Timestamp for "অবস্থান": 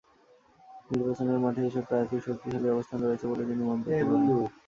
2.69-2.99